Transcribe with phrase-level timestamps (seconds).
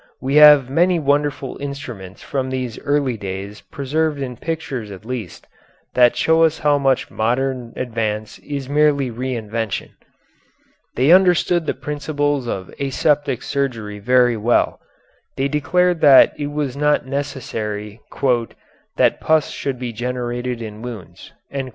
[0.19, 5.45] We have many wonderful instruments from these early days preserved in pictures at least,
[5.93, 9.91] that show us how much modern advance is merely re invention.
[10.95, 14.79] They understood the principles of aseptic surgery very well.
[15.37, 17.99] They declared that it was not necessary
[18.97, 21.31] "that pus should be generated in wounds."